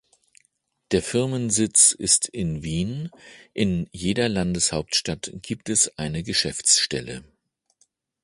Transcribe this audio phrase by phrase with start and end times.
[0.89, 3.11] Der Firmensitz ist in Wien,
[3.53, 7.23] in jeder Landeshauptstadt gibt es eine Geschäftsstelle.